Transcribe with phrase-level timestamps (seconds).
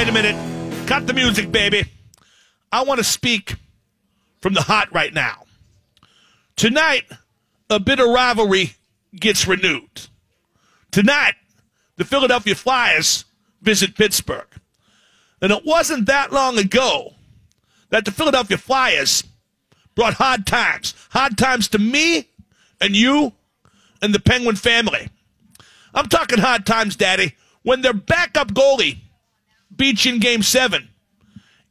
[0.00, 0.88] wait a minute.
[0.88, 1.84] Cut the music, baby.
[2.72, 3.56] I want to speak
[4.40, 5.44] from the hot right now.
[6.56, 7.04] Tonight,
[7.68, 8.76] a bit of rivalry
[9.14, 10.06] gets renewed.
[10.90, 11.34] Tonight,
[11.96, 13.26] the Philadelphia Flyers
[13.60, 14.46] visit Pittsburgh.
[15.42, 17.16] And it wasn't that long ago
[17.90, 19.22] that the Philadelphia Flyers
[19.94, 20.94] brought hard times.
[21.10, 22.30] Hard times to me
[22.80, 23.34] and you
[24.00, 25.10] and the Penguin family.
[25.92, 29.00] I'm talking hard times, Daddy, when their backup goalie
[29.84, 30.88] you in game seven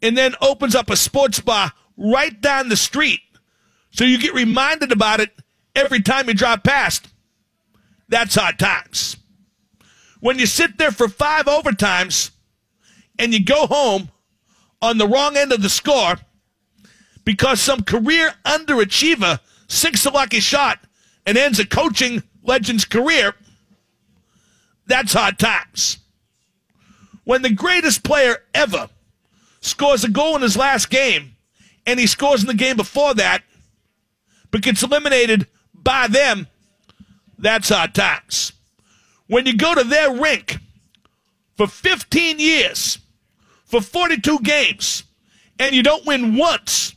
[0.01, 3.21] and then opens up a sports bar right down the street
[3.91, 5.31] so you get reminded about it
[5.75, 7.07] every time you drive past.
[8.07, 9.17] That's hard times.
[10.19, 12.31] When you sit there for five overtimes
[13.17, 14.09] and you go home
[14.81, 16.15] on the wrong end of the score
[17.23, 20.79] because some career underachiever sinks a lucky shot
[21.25, 23.33] and ends a coaching legend's career,
[24.87, 25.99] that's hard times.
[27.29, 28.89] When the greatest player ever
[29.61, 31.35] scores a goal in his last game
[31.85, 33.43] and he scores in the game before that,
[34.49, 36.47] but gets eliminated by them,
[37.37, 38.53] that's hard times.
[39.27, 40.57] When you go to their rink
[41.55, 42.97] for 15 years,
[43.63, 45.03] for 42 games,
[45.59, 46.95] and you don't win once,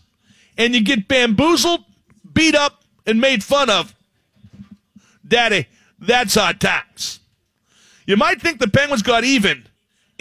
[0.57, 1.85] and you get bamboozled,
[2.33, 3.95] beat up, and made fun of,
[5.29, 5.67] Daddy,
[5.99, 7.21] that's hard times.
[8.07, 9.67] You might think the Penguins got even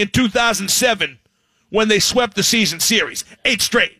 [0.02, 1.20] in 2007
[1.70, 3.98] when they swept the season series, eight straight.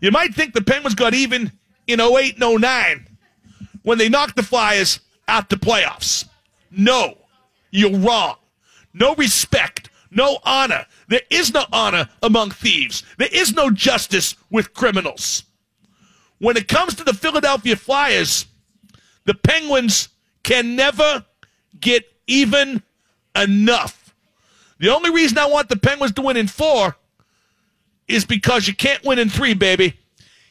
[0.00, 1.52] You might think the Penguins got even
[1.86, 3.06] in 08 and 09
[3.82, 6.26] when they knocked the Flyers out the playoffs.
[6.70, 7.18] No,
[7.70, 8.36] you're wrong.
[8.94, 10.86] No respect, no honor.
[11.08, 13.02] There is no honor among thieves.
[13.18, 15.44] There is no justice with criminals.
[16.38, 18.46] When it comes to the Philadelphia Flyers,
[19.26, 20.08] the Penguins
[20.42, 21.24] can never
[21.78, 22.82] get even
[23.36, 23.99] enough.
[24.80, 26.96] The only reason I want the Penguins to win in four
[28.08, 29.94] is because you can't win in three, baby.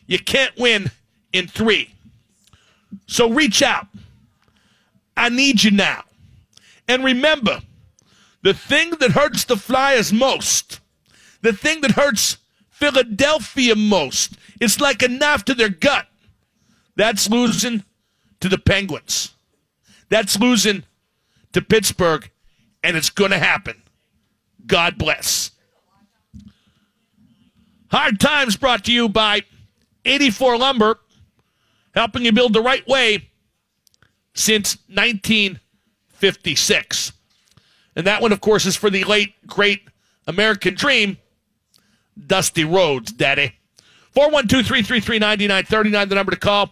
[0.05, 0.91] You can't win
[1.33, 1.89] in three.
[3.07, 3.87] So reach out.
[5.17, 6.03] I need you now.
[6.87, 7.61] And remember,
[8.43, 10.79] the thing that hurts the Flyers most,
[11.41, 12.37] the thing that hurts
[12.69, 16.07] Philadelphia most, it's like a knife to their gut.
[16.95, 17.83] That's losing
[18.41, 19.33] to the Penguins.
[20.09, 20.83] That's losing
[21.53, 22.29] to Pittsburgh,
[22.83, 23.81] and it's going to happen.
[24.65, 25.51] God bless.
[27.91, 29.41] Hard Times brought to you by
[30.05, 30.99] 84 Lumber,
[31.93, 33.29] helping you build the right way
[34.33, 37.11] since 1956.
[37.95, 39.81] And that one, of course, is for the late, great
[40.27, 41.17] American dream,
[42.27, 43.53] Dusty Rhodes, Daddy.
[44.11, 46.71] 412 333 9939, the number to call.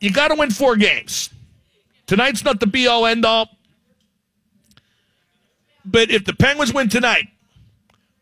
[0.00, 1.30] You got to win four games.
[2.06, 3.48] Tonight's not the be all end all.
[5.90, 7.28] But if the Penguins win tonight,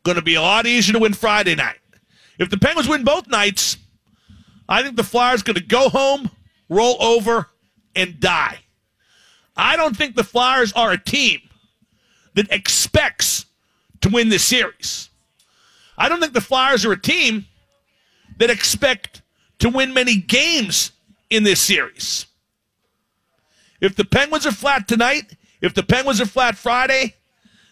[0.05, 1.81] going to be a lot easier to win Friday night.
[2.39, 3.77] If the Penguins win both nights,
[4.69, 6.31] I think the Flyers going to go home,
[6.69, 7.49] roll over,
[7.97, 8.61] and die.
[9.57, 11.41] I don't think the Flyers are a team
[12.35, 13.47] that expects
[14.03, 15.11] to win this series.
[15.99, 17.47] I don't think the Flyers are a team
[18.39, 19.23] that expect
[19.59, 20.93] to win many games
[21.31, 22.27] in this series.
[23.81, 27.15] If the Penguins are flat tonight, if the Penguins are flat Friday,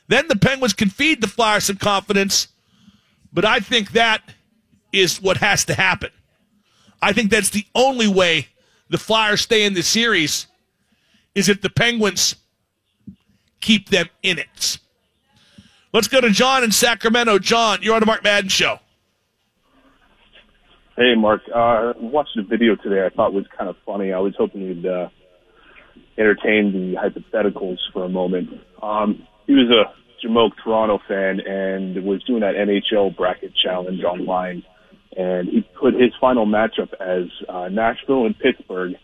[0.09, 2.49] then the Penguins can feed the Flyers some confidence.
[3.33, 4.23] But I think that
[4.93, 6.11] is what has to happen.
[7.03, 8.49] I think that's the only way
[8.89, 10.47] the Flyers stay in the series
[11.35, 12.37] is if the Penguins
[13.61, 14.79] keep them in it.
[15.93, 17.39] Let's go to John in Sacramento.
[17.39, 18.79] John, you're on the Mark Madden Show.
[20.97, 21.41] Hey, Mark.
[21.53, 24.13] Uh, watched a video today I thought was kind of funny.
[24.13, 25.09] I was hoping you'd uh,
[26.17, 28.49] entertain the hypotheticals for a moment.
[28.83, 34.63] Um, he was a Jamoke Toronto fan and was doing that NHL bracket challenge online.
[35.17, 38.95] And he put his final matchup as uh, Nashville and Pittsburgh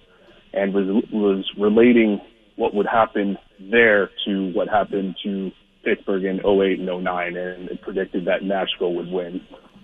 [0.53, 2.21] and was was relating
[2.57, 5.53] what would happen there to what happened to
[5.85, 9.41] Pittsburgh in 08 and 09 and predicted that Nashville would win.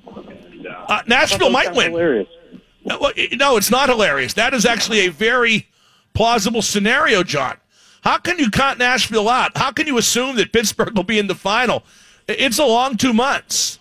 [0.06, 1.92] And, uh, uh, Nashville might win.
[1.92, 2.28] Hilarious.
[2.84, 4.34] No, it's not hilarious.
[4.34, 5.68] That is actually a very
[6.14, 7.56] plausible scenario, John.
[8.06, 9.58] How can you count Nashville out?
[9.58, 11.82] How can you assume that Pittsburgh will be in the final?
[12.28, 13.80] It's a long two months.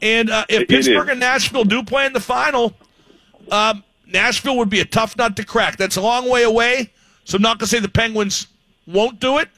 [0.00, 2.72] And uh, if it Pittsburgh and Nashville do play in the final,
[3.50, 5.76] um, Nashville would be a tough nut to crack.
[5.76, 6.90] That's a long way away.
[7.24, 8.46] So I'm not going to say the Penguins
[8.86, 9.50] won't do it.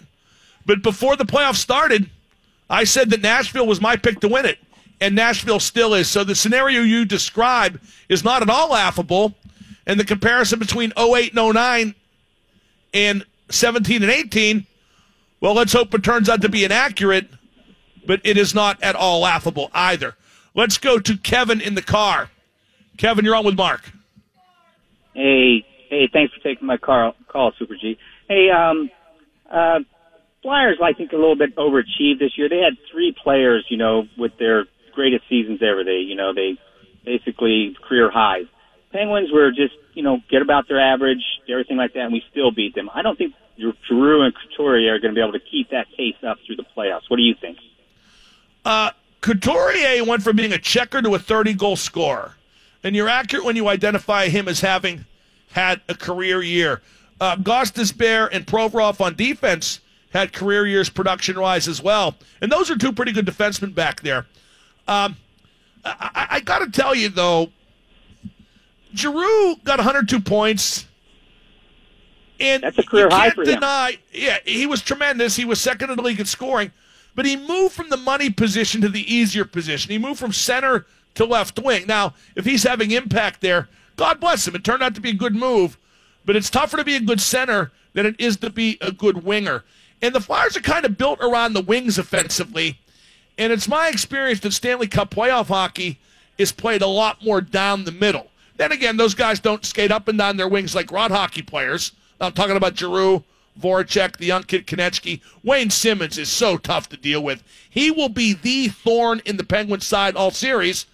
[0.66, 2.10] But before the playoffs started,
[2.68, 4.58] I said that Nashville was my pick to win it.
[5.00, 6.08] And Nashville still is.
[6.08, 9.36] So the scenario you describe is not at all laughable.
[9.86, 11.94] And the comparison between 08 and 09
[12.92, 14.66] and 17 and 18,
[15.40, 17.28] well, let's hope it turns out to be inaccurate.
[18.06, 20.16] but it is not at all laughable either.
[20.54, 22.30] Let's go to Kevin in the car.
[22.96, 23.92] Kevin, you're on with Mark.
[25.14, 27.98] Hey, hey, thanks for taking my call, call Super G.
[28.28, 28.90] Hey, um,
[29.50, 29.80] uh,
[30.42, 32.48] Flyers, I think, a little bit overachieved this year.
[32.48, 35.84] They had three players, you know, with their greatest seasons ever.
[35.84, 36.58] They, you know, they
[37.04, 38.46] basically career highs.
[38.92, 42.50] Penguins were just, you know, get about their average, everything like that, and we still
[42.50, 42.90] beat them.
[42.92, 46.16] I don't think Giroux and Couturier are going to be able to keep that pace
[46.26, 47.02] up through the playoffs.
[47.08, 47.58] What do you think?
[48.64, 48.90] Uh,
[49.20, 52.34] Couturier went from being a checker to a 30 goal scorer.
[52.82, 55.04] And you're accurate when you identify him as having
[55.50, 56.80] had a career year.
[57.20, 59.80] Uh, Gostisbehere and Provorov on defense
[60.10, 62.14] had career years production wise as well.
[62.40, 64.26] And those are two pretty good defensemen back there.
[64.86, 65.16] Um,
[65.84, 67.50] I, I got to tell you, though,
[68.94, 70.86] Giroux got 102 points.
[72.40, 73.98] And That's a career high for deny, him.
[74.12, 75.36] Yeah, he was tremendous.
[75.36, 76.70] He was second in the league in scoring,
[77.14, 79.90] but he moved from the money position to the easier position.
[79.90, 81.86] He moved from center to left wing.
[81.86, 84.54] Now, if he's having impact there, God bless him.
[84.54, 85.76] It turned out to be a good move,
[86.24, 89.24] but it's tougher to be a good center than it is to be a good
[89.24, 89.64] winger.
[90.00, 92.78] And the Flyers are kind of built around the wings offensively.
[93.36, 95.98] And it's my experience that Stanley Cup playoff hockey
[96.38, 98.28] is played a lot more down the middle.
[98.58, 101.92] Then again, those guys don't skate up and down their wings like rod hockey players.
[102.20, 103.24] I'm talking about Giroux,
[103.58, 105.20] Voracek, the young kid Konecny.
[105.42, 107.42] Wayne Simmonds is so tough to deal with.
[107.70, 110.86] He will be the thorn in the Penguins side all series,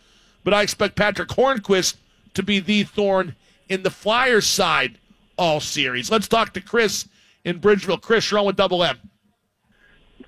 [0.44, 1.96] but I expect Patrick Hornqvist
[2.34, 3.34] to be the thorn
[3.68, 4.98] in the Flyers side
[5.38, 6.10] all series.
[6.10, 7.08] Let's talk to Chris
[7.44, 8.00] in Bridgeville.
[8.00, 8.98] Chris, you're on with Double M.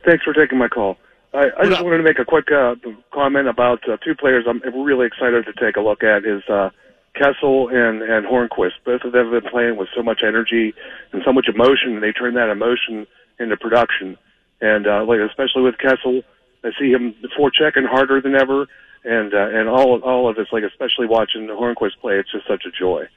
[0.07, 0.97] Thanks for taking my call.
[1.35, 2.77] I, I just wanted to make a quick uh,
[3.13, 6.71] comment about uh, two players I'm really excited to take a look at is uh,
[7.17, 8.85] Kessel and and Hornqvist.
[8.85, 10.75] Both of them have been playing with so much energy
[11.13, 13.07] and so much emotion, and they turn that emotion
[13.41, 14.17] into production.
[14.61, 16.23] And uh, like especially with Kessel,
[16.63, 18.67] I see him forechecking harder than ever,
[19.05, 22.65] and uh, and all all of this, like especially watching Hornqvist play, it's just such
[22.67, 23.09] a joy.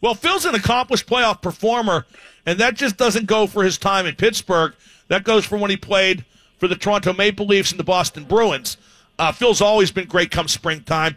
[0.00, 2.06] Well, Phil's an accomplished playoff performer,
[2.44, 4.74] and that just doesn't go for his time in Pittsburgh.
[5.08, 6.24] That goes for when he played
[6.58, 8.76] for the Toronto Maple Leafs and the Boston Bruins.
[9.18, 11.16] Uh, Phil's always been great come springtime.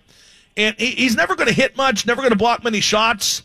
[0.57, 3.43] And he's never going to hit much, never going to block many shots.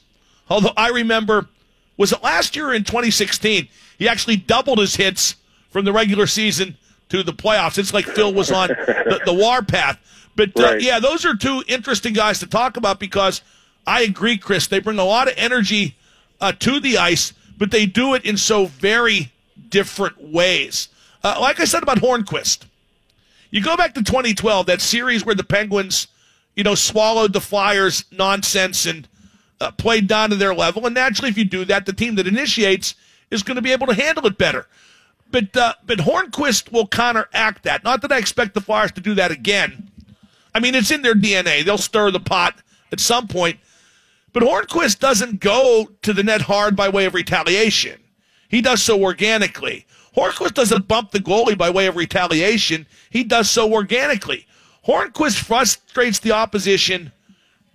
[0.49, 1.49] Although I remember,
[1.97, 3.69] was it last year in 2016?
[3.99, 5.35] He actually doubled his hits
[5.71, 6.77] from the regular season
[7.09, 7.79] to the playoffs.
[7.79, 9.99] It's like Phil was on the, the warpath.
[10.37, 10.81] But uh, right.
[10.81, 13.43] yeah, those are two interesting guys to talk about because
[13.87, 14.67] I agree, Chris.
[14.67, 15.97] They bring a lot of energy
[16.41, 19.33] uh, to the ice, but they do it in so very
[19.69, 20.89] different ways.
[21.23, 22.65] Uh, like I said about Hornqvist,
[23.51, 26.07] you go back to 2012, that series where the Penguins,
[26.61, 29.09] you know, swallowed the Flyers' nonsense and
[29.63, 30.85] uh, played down to their level.
[30.85, 32.97] And naturally, if you do that, the team that initiates
[33.31, 34.67] is going to be able to handle it better.
[35.31, 37.83] But uh, but Hornqvist will counteract that.
[37.83, 39.91] Not that I expect the Flyers to do that again.
[40.55, 41.65] I mean, it's in their DNA.
[41.65, 42.57] They'll stir the pot
[42.93, 43.59] at some point.
[44.35, 47.99] But Hornqvist doesn't go to the net hard by way of retaliation.
[48.51, 49.87] He does so organically.
[50.15, 52.87] Hornqvist doesn't bump the goalie by way of retaliation.
[53.09, 54.47] He does so organically.
[54.87, 57.13] Hornqvist frustrates the opposition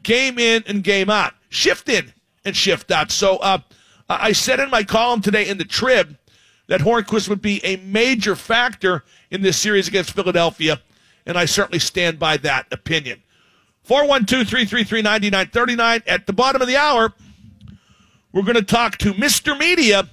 [0.03, 2.13] game in and game out, shift in
[2.43, 3.11] and shift out.
[3.11, 3.59] So uh,
[4.09, 6.17] I said in my column today in the Trib
[6.67, 10.81] that Hornqvist would be a major factor in this series against Philadelphia,
[11.25, 13.21] and I certainly stand by that opinion.
[13.83, 16.03] 412 333 9939.
[16.07, 17.13] At the bottom of the hour,
[18.31, 19.57] we're going to talk to Mr.
[19.57, 20.09] Media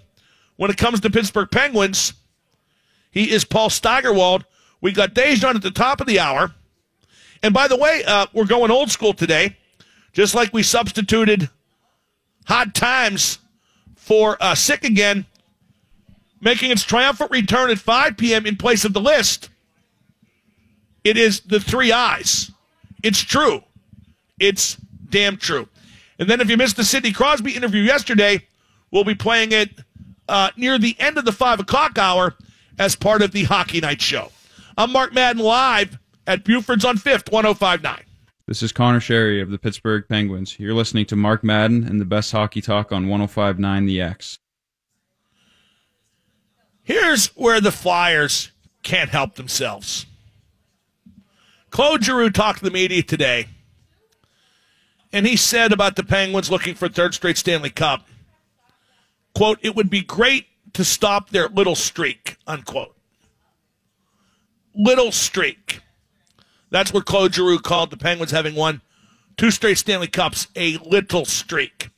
[0.57, 2.13] when it comes to Pittsburgh Penguins.
[3.11, 4.45] He is Paul Steigerwald.
[4.81, 6.53] We got Dejan at the top of the hour.
[7.43, 9.57] And by the way, uh, we're going old school today,
[10.13, 11.51] just like we substituted
[12.47, 13.39] hot times
[13.97, 15.27] for uh, sick again,
[16.41, 18.47] making its triumphant return at 5 p.m.
[18.47, 19.49] in place of the list.
[21.05, 22.51] It is the three eyes.
[23.03, 23.63] It's true.
[24.39, 24.77] It's
[25.09, 25.69] damn true.
[26.19, 28.47] And then if you missed the Sidney Crosby interview yesterday,
[28.93, 29.71] we'll be playing it
[30.29, 32.37] uh, near the end of the 5 o'clock hour
[32.79, 34.31] as part of the Hockey Night Show.
[34.79, 38.03] I'm Mark Madden live at Buford's on 5th, 1059.
[38.47, 40.59] This is Conor Sheary of the Pittsburgh Penguins.
[40.59, 44.39] You're listening to Mark Madden and the best hockey talk on 1059 The X.
[46.83, 48.51] Here's where the Flyers
[48.83, 50.07] can't help themselves.
[51.71, 53.47] Claude Giroux talked to the media today,
[55.13, 58.07] and he said about the Penguins looking for third straight Stanley Cup,
[59.35, 62.97] quote, it would be great to stop their little streak, unquote.
[64.75, 65.81] Little streak.
[66.73, 68.81] That's what Claude Giroux called the Penguins having won
[69.37, 71.91] two straight Stanley Cups, a little streak.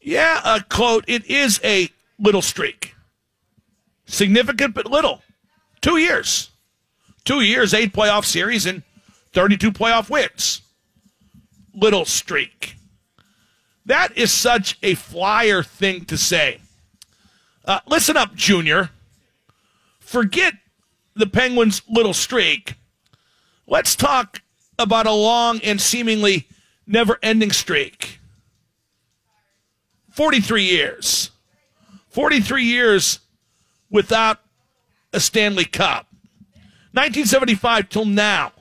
[0.00, 2.94] Yeah, uh, Claude, it is a little streak.
[4.06, 5.22] Significant, but little.
[5.82, 6.50] Two years.
[7.24, 8.82] Two years, eight playoff series, and
[9.34, 10.62] 32 playoff wins.
[11.74, 12.76] Little streak.
[13.84, 16.60] That is such a flyer thing to say.
[17.64, 18.90] Uh, listen up, Junior.
[20.00, 20.54] Forget
[21.14, 22.76] the Penguins' little streak.
[23.66, 24.42] Let's talk
[24.78, 26.46] about a long and seemingly
[26.86, 28.20] never ending streak.
[30.10, 31.30] 43 years.
[32.10, 33.20] 43 years
[33.90, 34.40] without
[35.12, 36.06] a Stanley Cup.
[36.92, 38.52] 1975 till now.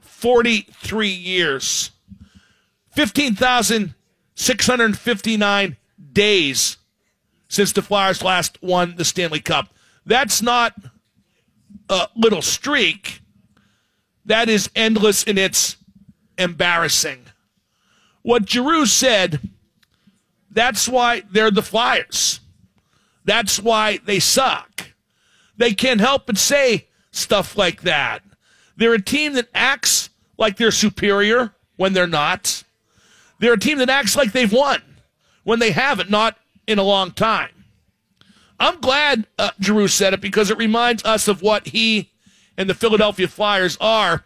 [0.00, 1.90] 43 years.
[2.92, 5.76] 15,659
[6.12, 6.76] days
[7.48, 9.74] since the Flyers last won the Stanley Cup.
[10.06, 10.74] That's not
[11.90, 13.20] a little streak.
[14.26, 15.76] That is endless and it's
[16.36, 17.26] embarrassing.
[18.22, 19.40] What Giroux said,
[20.50, 22.40] that's why they're the Flyers.
[23.24, 24.88] That's why they suck.
[25.56, 28.22] They can't help but say stuff like that.
[28.76, 32.64] They're a team that acts like they're superior when they're not.
[33.38, 34.82] They're a team that acts like they've won
[35.44, 37.64] when they haven't, not in a long time.
[38.58, 42.10] I'm glad uh, Giroux said it because it reminds us of what he
[42.56, 44.24] and the Philadelphia Flyers are.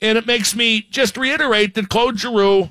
[0.00, 2.68] And it makes me just reiterate that Claude Giroux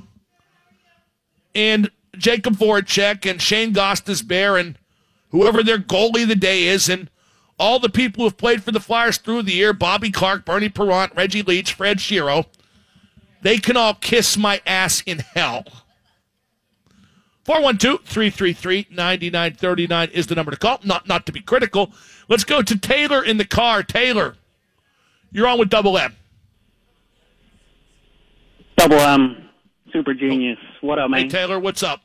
[1.55, 4.77] and Jakub Voracek and Shane Gostisbehere and
[5.29, 7.09] whoever their goalie of the day is and
[7.59, 10.69] all the people who have played for the Flyers through the year, Bobby Clarke, Bernie
[10.69, 12.45] Parent, Reggie Leach, Fred Shero
[13.43, 15.65] they can all kiss my ass in hell.
[17.45, 20.79] 412-333-9939 is the number to call.
[20.83, 21.91] Not not to be critical.
[22.29, 23.83] Let's go to Taylor in the car.
[23.83, 24.37] Taylor,
[25.33, 26.15] you're on with Double M.
[28.77, 29.49] Double M,
[29.91, 30.59] super genius.
[30.81, 31.23] What up, man?
[31.23, 32.01] Hey Taylor, what's up?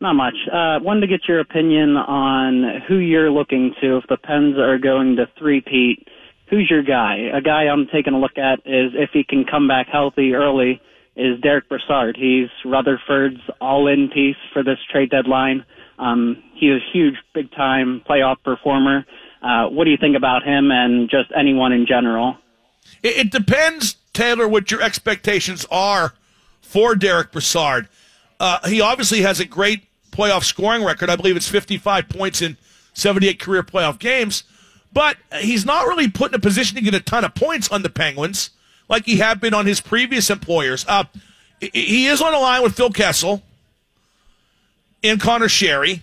[0.00, 0.34] Not much.
[0.52, 4.78] Uh, wanted to get your opinion on who you're looking to if the Pens are
[4.78, 6.06] going to three-peat.
[6.50, 7.30] Who's your guy?
[7.32, 10.82] A guy I'm taking a look at is if he can come back healthy early
[11.16, 12.16] is Derek Brassard.
[12.16, 15.64] He's Rutherford's all-in piece for this trade deadline.
[15.98, 19.06] Um, he a huge, big-time playoff performer.
[19.42, 22.36] Uh, what do you think about him and just anyone in general?
[23.02, 26.14] It, it depends, Taylor, what your expectations are
[26.62, 27.88] for Derek Brassard.
[28.40, 31.10] Uh, he obviously has a great playoff scoring record.
[31.10, 32.56] I believe it's 55 points in
[32.94, 34.44] 78 career playoff games.
[34.92, 37.82] But he's not really put in a position to get a ton of points on
[37.82, 38.50] the Penguins
[38.88, 40.84] like he had been on his previous employers.
[40.88, 41.04] Uh,
[41.60, 43.42] he is on a line with Phil Kessel
[45.02, 46.00] and Conor Sheary.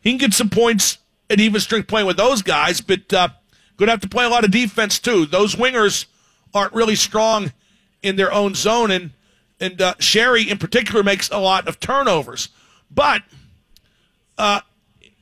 [0.00, 0.98] He can get some points
[1.30, 3.28] at even strength playing with those guys, but uh,
[3.76, 5.26] going to have to play a lot of defense too.
[5.26, 6.06] Those wingers
[6.54, 7.52] aren't really strong
[8.02, 9.10] in their own zone, and
[9.60, 12.48] and uh, Sheary in particular makes a lot of turnovers.
[12.90, 13.22] But
[14.38, 14.60] uh,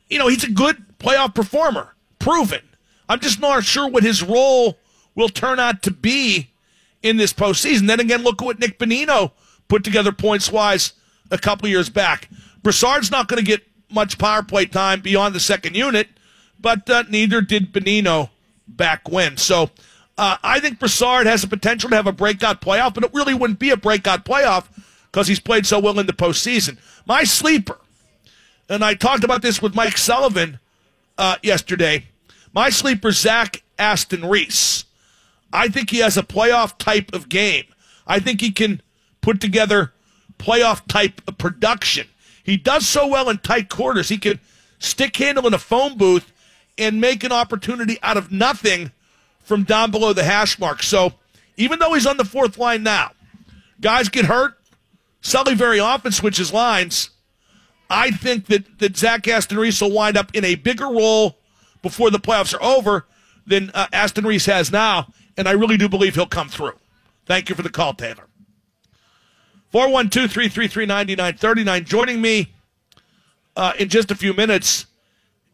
[0.09, 2.63] you know he's a good playoff performer, proven.
[3.09, 4.79] I'm just not sure what his role
[5.15, 6.51] will turn out to be
[7.03, 7.87] in this postseason.
[7.87, 9.33] Then again, look at what Nick Bonino
[9.69, 10.93] put together points wise
[11.31, 12.29] a couple years back.
[12.63, 16.09] Brassard's not going to get much power play time beyond the second unit,
[16.59, 18.31] but uh, neither did Bonino
[18.67, 19.37] back when.
[19.37, 19.71] So
[20.19, 23.35] uh, I think Brassard has the potential to have a breakout playoff, but it really
[23.35, 24.67] wouldn't be a breakout playoff
[25.11, 26.79] because he's played so well in the postseason.
[27.07, 27.79] My sleeper,
[28.69, 30.61] and I talked about this with Mike Sullivan
[31.19, 32.07] uh, yesterday.
[32.53, 34.85] My sleeper, Zach Aston Reese.
[35.53, 37.65] I think he has a playoff type of game.
[38.07, 38.83] I think he can
[39.21, 39.93] put together
[40.39, 42.07] playoff type of production.
[42.43, 44.09] He does so well in tight quarters.
[44.09, 44.41] He could
[44.79, 46.33] stick handle in a phone booth
[46.79, 48.93] and make an opportunity out of nothing
[49.41, 50.83] from down below the hash mark.
[50.83, 51.15] So
[51.57, 53.13] even though he's on the fourth line now,
[53.81, 54.57] guys get hurt.
[55.21, 57.11] Sully very often switches lines.
[57.91, 61.39] I think that, that Zach Aston Reese will wind up in a bigger role
[61.83, 63.07] before the playoffs are over
[63.47, 66.75] than uh, Aston Reese has now and I really do believe he'll come through.
[67.25, 68.30] Thank you for the call, Taylor.
[69.71, 71.85] 412 333 9939.
[71.85, 72.53] Joining me
[73.57, 74.87] uh, in just a few minutes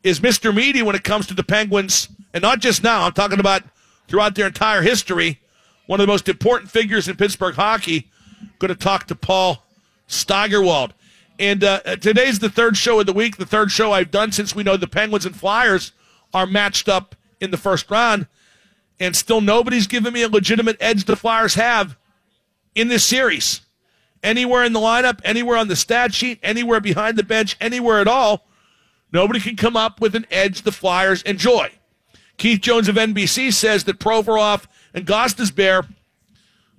[0.03, 0.55] is Mr.
[0.55, 3.63] Media when it comes to the Penguins, and not just now, I'm talking about
[4.09, 5.41] throughout their entire history.
[5.87, 8.11] One of the most important figures in Pittsburgh hockey.
[8.59, 9.65] Going to talk to Paul
[10.07, 10.95] Steigerwald.
[11.39, 14.55] And uh, today's the third show of the week, the third show I've done since
[14.55, 15.93] we know the Penguins and Flyers
[16.33, 18.27] are matched up in the first round
[18.99, 21.97] and still nobody's given me a legitimate edge the Flyers have
[22.75, 23.61] in this series.
[24.23, 28.09] Anywhere in the lineup, anywhere on the stat sheet, anywhere behind the bench, anywhere at
[28.09, 28.47] all,
[29.13, 31.71] nobody can come up with an edge the Flyers enjoy.
[32.37, 35.89] Keith Jones of NBC says that Provorov and Gostisbehere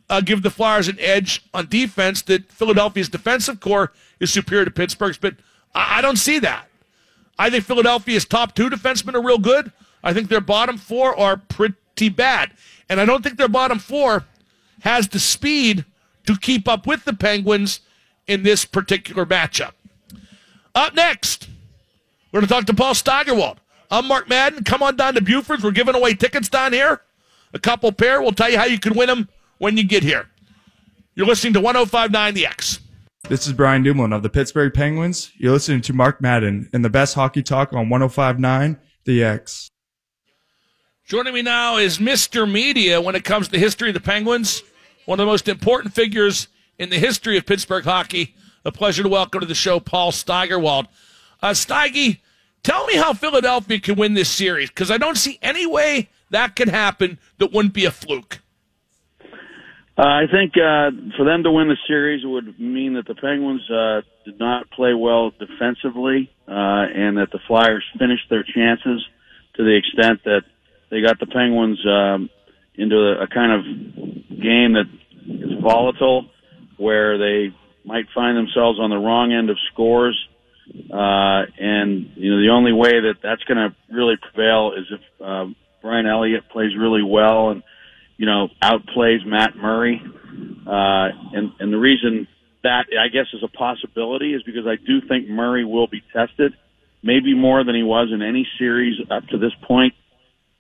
[0.10, 4.72] uh, give the Flyers an edge on defense, that Philadelphia's defensive corps is superior to
[4.72, 5.36] Pittsburgh's, but
[5.74, 6.68] I, I don't see that.
[7.40, 9.72] I think Philadelphia's top two defensemen are real good.
[10.04, 12.52] I think their bottom four are pretty pretty bad.
[12.90, 14.26] And I don't think their bottom four
[14.82, 15.84] has the speed
[16.28, 17.80] to keep up with the Penguins
[18.28, 19.72] in this particular matchup.
[20.76, 21.50] Up next,
[22.32, 23.60] we're going to talk to Paul Steigerwald.
[23.90, 24.64] I'm Mark Madden.
[24.64, 25.64] Come on down to Buford's.
[25.64, 27.02] We're giving away tickets down here.
[27.54, 28.22] A couple pair.
[28.22, 30.28] We'll tell you how you can win them when you get here.
[31.16, 32.80] You're listening to 1059 The X.
[33.30, 35.32] This is Brian Dumoulin of the Pittsburgh Penguins.
[35.38, 39.70] You're listening to Mark Madden and the best hockey talk on 1059 The X.
[41.06, 42.50] Joining me now is Mr.
[42.50, 44.62] Media when it comes to history of the Penguins,
[45.08, 48.36] one of the most important figures in the history of Pittsburgh hockey.
[48.66, 50.88] A pleasure to welcome to the show Paul Steigerwald.
[51.42, 51.54] Uh,
[52.62, 56.58] tell me how Philadelphia can win this series because I don't see any way that
[56.58, 58.40] can happen that wouldn't be a fluke.
[59.98, 63.68] Uh, I think uh, for them to win the series would mean that the Penguins
[63.72, 69.08] uh, did not play well defensively, uh, and that the Flyers finished their chances
[69.56, 70.42] to the extent that
[70.92, 72.30] they got the Penguins um,
[72.78, 73.66] into a, kind of
[74.30, 74.86] game that
[75.26, 76.30] is volatile,
[76.78, 80.18] where they might find themselves on the wrong end of scores.
[80.92, 85.02] Uh, and you know the only way that that's going to really prevail is if
[85.24, 85.46] uh,
[85.82, 87.64] Brian Elliott plays really well and
[88.18, 90.02] you know, outplays Matt Murray.
[90.66, 92.28] Uh, and, and the reason
[92.64, 96.54] that I guess is a possibility is because I do think Murray will be tested,
[97.04, 99.94] maybe more than he was in any series up to this point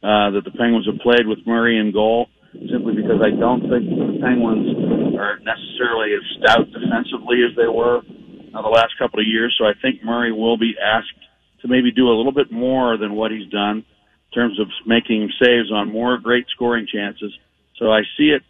[0.04, 2.28] uh, that the Penguins have played with Murray in goal.
[2.72, 8.00] Simply because I don't think the Penguins are necessarily as stout defensively as they were
[8.00, 9.54] uh, the last couple of years.
[9.60, 11.14] So I think Murray will be asked
[11.62, 15.30] to maybe do a little bit more than what he's done in terms of making
[15.42, 17.34] saves on more great scoring chances
[17.80, 18.42] so I see it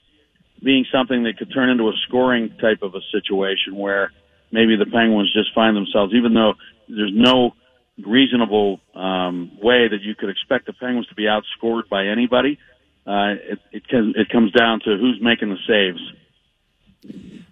[0.64, 4.12] being something that could turn into a scoring type of a situation where
[4.52, 6.54] maybe the Penguins just find themselves, even though
[6.88, 7.52] there's no
[8.06, 12.60] reasonable um, way that you could expect the Penguins to be outscored by anybody.
[13.06, 16.12] Uh, it it, can, it comes down to who's making the saves.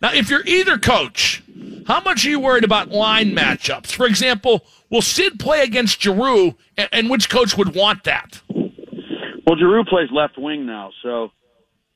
[0.01, 1.43] Now, if you're either coach,
[1.87, 3.91] how much are you worried about line matchups?
[3.91, 8.41] For example, will Sid play against Giroux, and, and which coach would want that?
[8.49, 11.31] Well, Giroux plays left wing now, so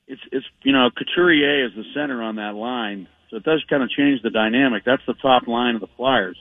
[0.07, 3.83] it's it's you know Couturier is the center on that line, so it does kind
[3.83, 4.83] of change the dynamic.
[4.85, 6.37] That's the top line of the Flyers.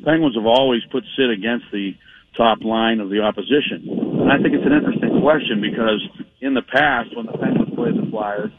[0.00, 1.92] Penguins have always put Sid against the
[2.36, 6.00] top line of the opposition, and I think it's an interesting question because
[6.40, 8.50] in the past when the Penguins played the Flyers,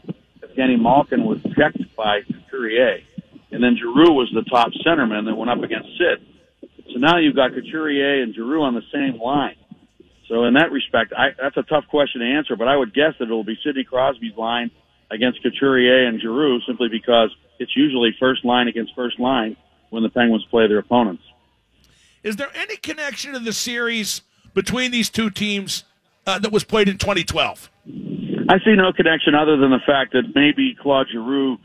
[0.46, 3.02] Evgeny Malkin was checked by Couturier,
[3.50, 6.22] and then Giroux was the top centerman that went up against Sid.
[6.92, 9.56] So now you've got Couturier and Giroux on the same line.
[10.28, 13.12] So in that respect, I, that's a tough question to answer, but I would guess
[13.18, 14.70] that it'll be Sidney Crosby's line
[15.10, 19.56] against Couturier and Giroux simply because it's usually first line against first line
[19.94, 21.22] when the Penguins play their opponents.
[22.22, 24.22] Is there any connection to the series
[24.54, 25.84] between these two teams
[26.26, 27.70] uh, that was played in 2012?
[28.48, 31.58] I see no connection other than the fact that maybe Claude Giroux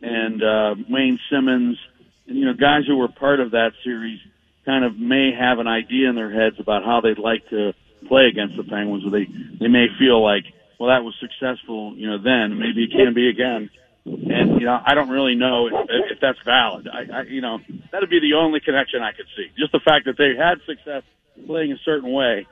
[0.00, 1.78] and uh, Wayne Simmonds,
[2.26, 4.20] and, you know, guys who were part of that series
[4.64, 7.72] kind of may have an idea in their heads about how they'd like to
[8.06, 9.26] play against the Penguins, or they
[9.60, 10.44] they may feel like,
[10.78, 13.70] well, that was successful, you know, then maybe it can be again.
[14.04, 15.74] And you know, I don't really know if,
[16.12, 16.88] if that's valid.
[16.88, 17.58] I, I, you know,
[17.92, 19.46] that'd be the only connection I could see.
[19.56, 21.02] Just the fact that they had success
[21.46, 22.46] playing a certain way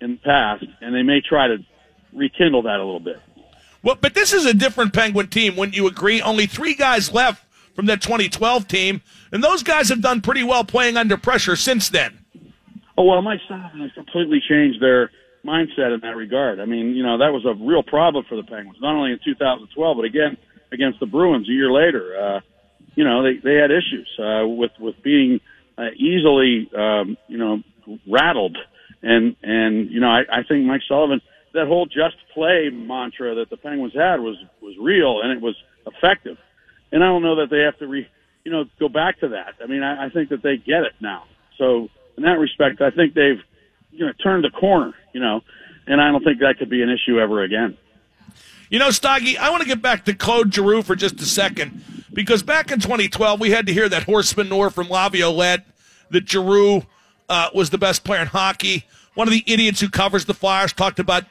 [0.00, 1.58] in the past, and they may try to
[2.12, 3.20] rekindle that a little bit.
[3.82, 5.56] Well, but this is a different Penguin team.
[5.56, 6.22] Wouldn't you agree?
[6.22, 9.02] Only three guys left from that 2012 team,
[9.32, 12.24] and those guys have done pretty well playing under pressure since then.
[12.96, 15.10] Oh well, Mike Sullivan has completely changed their
[15.44, 16.60] mindset in that regard.
[16.60, 19.18] I mean, you know, that was a real problem for the Penguins, not only in
[19.24, 20.36] 2012, but again
[20.74, 22.14] against the Bruins a year later.
[22.18, 22.40] Uh,
[22.94, 25.40] you know, they they had issues uh, with with being
[25.78, 27.62] uh, easily, um, you know,
[28.06, 28.58] rattled,
[29.02, 31.20] and and you know, I, I think Mike Sullivan
[31.54, 35.56] that whole just play mantra that the Penguins had was was real and it was
[35.86, 36.36] effective.
[36.92, 38.06] And I don't know that they have to re,
[38.44, 39.54] you know, go back to that.
[39.62, 41.24] I mean, I, I think that they get it now.
[41.58, 43.40] So in that respect, I think they've
[43.90, 44.92] you know turned the corner.
[45.12, 45.40] You know,
[45.86, 47.78] and I don't think that could be an issue ever again.
[48.70, 51.84] You know, Stoggy, I want to get back to Claude Giroux for just a second
[52.12, 55.66] because back in 2012, we had to hear that horse manure from Laviolette
[56.10, 56.84] that Giroux
[57.28, 58.84] uh, was the best player in hockey.
[59.14, 61.24] One of the idiots who covers the Flyers talked about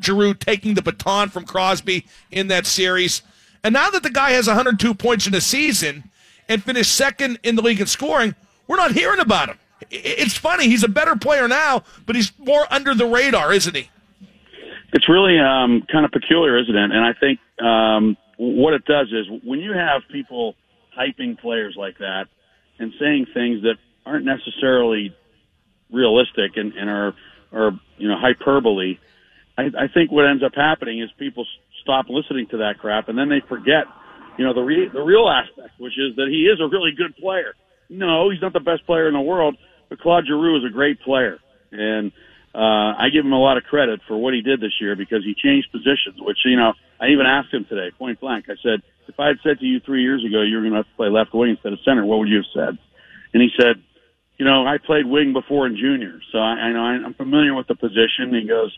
[0.00, 3.22] Giroux taking the baton from Crosby in that series.
[3.62, 6.10] And now that the guy has 102 points in a season
[6.48, 8.34] and finished second in the league in scoring,
[8.66, 9.58] we're not hearing about him
[9.90, 10.66] it's funny.
[10.66, 13.90] He's a better player now, but he's more under the radar, isn't he?
[14.92, 16.90] It's really um, kind of peculiar, isn't it?
[16.90, 20.54] And I think um, what it does is when you have people
[20.96, 22.26] hyping players like that
[22.78, 25.14] and saying things that aren't necessarily
[25.92, 27.14] realistic and, and are,
[27.52, 28.98] are you know hyperbole.
[29.58, 31.46] I, I think what ends up happening is people
[31.82, 33.84] stop listening to that crap, and then they forget,
[34.38, 37.16] you know, the re- the real aspect, which is that he is a really good
[37.16, 37.54] player.
[37.88, 39.56] No, he's not the best player in the world,
[39.88, 41.38] but Claude Giroux is a great player,
[41.72, 42.12] and
[42.54, 45.24] uh, I give him a lot of credit for what he did this year because
[45.24, 46.18] he changed positions.
[46.18, 48.46] Which you know, I even asked him today, point blank.
[48.48, 50.78] I said, if I had said to you three years ago you were going to
[50.78, 52.78] have to play left wing instead of center, what would you have said?
[53.32, 53.82] And he said,
[54.38, 57.66] you know, I played wing before in junior, so I, I know I'm familiar with
[57.68, 58.32] the position.
[58.32, 58.76] He goes,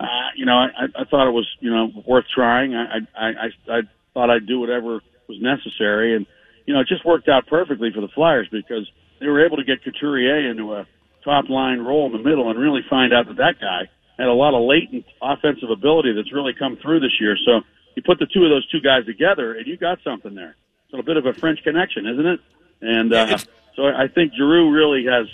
[0.00, 2.74] uh, you know, I, I thought it was, you know, worth trying.
[2.74, 3.80] I, I, I, I
[4.12, 6.26] thought I'd do whatever was necessary, and
[6.66, 9.64] you know, it just worked out perfectly for the Flyers because they were able to
[9.64, 10.86] get Couturier into a
[11.24, 14.32] top line role in the middle and really find out that that guy had a
[14.32, 17.36] lot of latent offensive ability that's really come through this year.
[17.44, 17.62] So
[17.96, 20.56] you put the two of those two guys together, and you got something there.
[20.84, 22.40] It's a little bit of a French connection, isn't it?
[22.80, 23.38] And uh,
[23.74, 25.26] so I think Giroux really has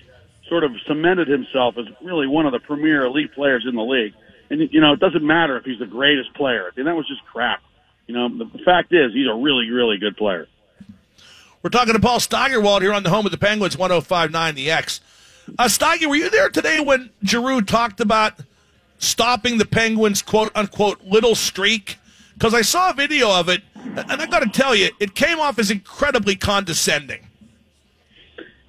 [0.48, 4.14] sort of cemented himself as really one of the premier elite players in the league.
[4.50, 6.72] And you know, it doesn't matter if he's the greatest player.
[6.76, 7.62] And that was just crap.
[8.07, 10.48] You know, the fact is, he's a really, really good player.
[11.62, 15.00] We're talking to Paul Steigerwald here on the home of the Penguins, 105.9 The X.
[15.58, 18.34] Uh, Steiger, were you there today when Giroux talked about
[18.98, 21.98] stopping the Penguins' quote unquote little streak?
[22.34, 25.38] Because I saw a video of it, and I got to tell you, it came
[25.38, 27.26] off as incredibly condescending.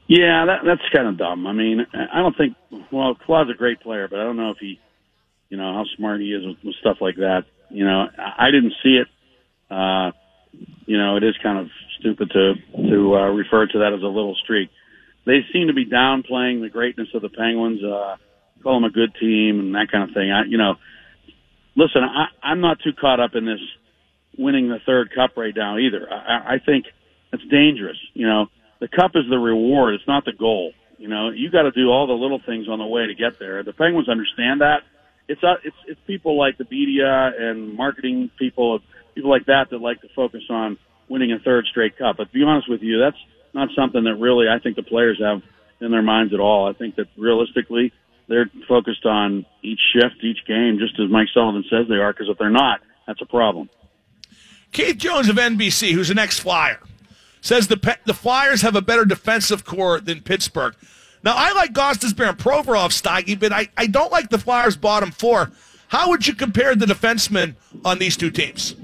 [0.07, 1.47] Yeah, that, that's kind of dumb.
[1.47, 2.57] I mean, I don't think.
[2.91, 4.77] Well, Claude's a great player, but I don't know if he,
[5.49, 7.45] you know, how smart he is with, with stuff like that.
[7.69, 9.07] You know, I, I didn't see it.
[9.69, 10.11] Uh,
[10.85, 12.55] you know, it is kind of stupid to
[12.89, 14.69] to uh, refer to that as a little streak.
[15.25, 18.17] They seem to be downplaying the greatness of the Penguins, uh,
[18.63, 20.31] call them a good team and that kind of thing.
[20.31, 20.75] I, you know,
[21.75, 23.59] listen, I, I'm not too caught up in this
[24.37, 26.07] winning the third cup right now either.
[26.11, 26.85] I, I think
[27.33, 27.97] it's dangerous.
[28.13, 28.47] You know,
[28.79, 30.73] the cup is the reward; it's not the goal.
[30.97, 33.39] You know, you got to do all the little things on the way to get
[33.39, 33.63] there.
[33.63, 34.81] The Penguins understand that.
[35.27, 38.79] It's uh, it's it's people like the media and marketing people,
[39.15, 40.77] people like that that like to focus on
[41.09, 42.17] winning a third straight cup.
[42.17, 43.17] But to be honest with you, that's
[43.53, 45.41] not something that really I think the players have
[45.79, 46.69] in their minds at all.
[46.69, 47.91] I think that realistically,
[48.27, 52.13] they're focused on each shift, each game, just as Mike Sullivan says they are.
[52.13, 53.69] Because if they're not, that's a problem.
[54.71, 56.79] Keith Jones of NBC, who's an ex-Flyer,
[57.41, 60.75] says the the Flyers have a better defensive corps than Pittsburgh.
[61.23, 65.11] Now, I like Gostisbehere and Provorov, Steige, but I, I don't like the Flyers' bottom
[65.11, 65.51] four.
[65.87, 68.75] How would you compare the defensemen on these two teams?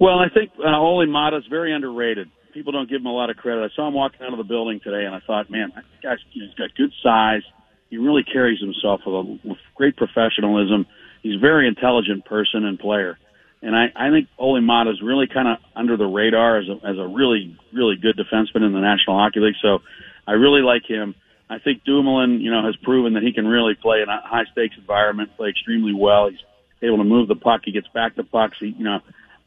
[0.00, 2.30] Well, I think uh, Olli Maatta is very underrated.
[2.54, 3.68] People don't give him a lot of credit.
[3.70, 6.18] I saw him walking out of the building today, and I thought, man, that guy's
[6.30, 7.42] he's got good size.
[7.90, 10.86] He really carries himself with, a, with great professionalism.
[11.22, 13.18] He's a very intelligent person and player.
[13.60, 16.86] And I, I think Olli Maatta is really kind of under the radar as a,
[16.86, 19.56] as a really, really good defenseman in the National Hockey League.
[19.60, 19.80] So
[20.26, 21.14] I really like him.
[21.48, 24.44] I think Dumoulin, you know, has proven that he can really play in a high
[24.52, 26.30] stakes environment, play extremely well.
[26.30, 26.38] He's
[26.82, 27.62] able to move the puck.
[27.64, 28.56] He gets back to pucks.
[28.60, 29.00] He, you know,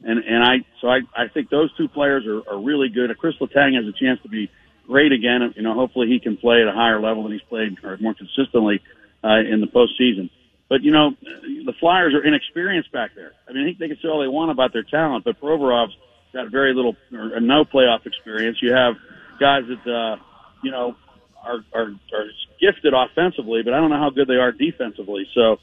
[0.03, 3.15] and and I so I I think those two players are, are really good.
[3.17, 4.49] Chris Letang has a chance to be
[4.85, 5.53] great again.
[5.55, 8.13] You know, hopefully he can play at a higher level than he's played or more
[8.13, 8.81] consistently
[9.23, 10.29] uh, in the postseason.
[10.69, 13.31] But you know, the Flyers are inexperienced back there.
[13.47, 15.95] I mean, I think they can say all they want about their talent, but Provorov's
[16.33, 18.57] got very little or no playoff experience.
[18.61, 18.95] You have
[19.39, 20.17] guys that uh,
[20.63, 20.95] you know
[21.43, 22.25] are, are are
[22.59, 25.27] gifted offensively, but I don't know how good they are defensively.
[25.33, 25.57] So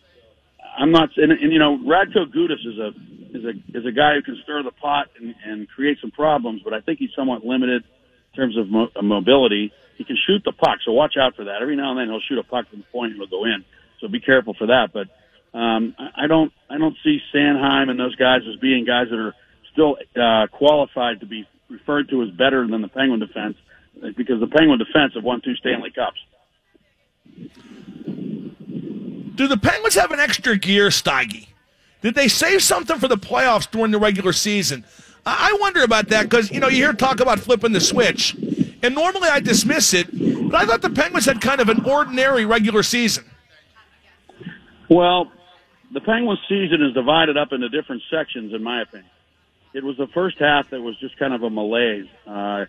[0.77, 2.89] I'm not, and, and you know, Radko Gudas is a
[3.37, 6.63] is a is a guy who can stir the pot and, and create some problems,
[6.63, 9.73] but I think he's somewhat limited in terms of mo- mobility.
[9.97, 11.63] He can shoot the puck, so watch out for that.
[11.63, 13.65] Every now and then he'll shoot a puck from the point and it'll go in.
[14.01, 14.91] So be careful for that.
[14.93, 15.09] But
[15.57, 19.19] um, I, I don't I don't see Sanheim and those guys as being guys that
[19.19, 19.35] are
[19.73, 23.57] still uh, qualified to be referred to as better than the Penguin defense
[24.17, 26.19] because the Penguin defense have won two Stanley Cups.
[29.35, 31.49] Do the Penguins have an extra gear, Steige?
[32.03, 34.85] Did they save something for the playoffs during the regular season?
[35.27, 38.37] I wonder about that because, you know, you hear talk about flipping the switch,
[38.83, 40.09] and normally I dismiss it,
[40.51, 43.25] but I thought the Penguins had kind of an ordinary regular season.
[44.91, 45.33] Well,
[45.93, 49.11] the Penguins' season is divided up into different sections, in my opinion.
[49.73, 52.07] It was the first half that was just kind of a malaise.
[52.27, 52.67] Uh,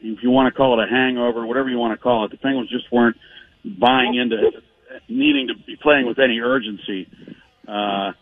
[0.00, 2.36] if you want to call it a hangover, whatever you want to call it, the
[2.36, 3.16] Penguins just weren't
[3.64, 4.62] buying into
[5.08, 7.08] needing to be playing with any urgency.
[7.66, 8.12] Uh,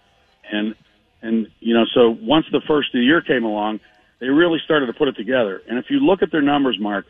[0.50, 0.74] and,
[1.22, 3.80] and, you know, so once the first of the year came along,
[4.20, 5.62] they really started to put it together.
[5.68, 7.06] And if you look at their numbers, Mark,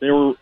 [0.00, 0.34] they were,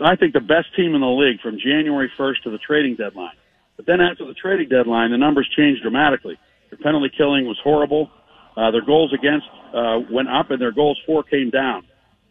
[0.00, 3.36] I think, the best team in the league from January 1st to the trading deadline.
[3.76, 6.38] But then after the trading deadline, the numbers changed dramatically.
[6.70, 8.10] Their penalty killing was horrible.
[8.56, 11.86] Uh, their goals against uh, went up, and their goals for came down.